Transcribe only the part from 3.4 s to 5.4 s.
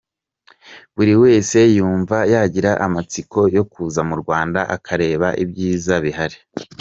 yo kuza mu Rwanda akareba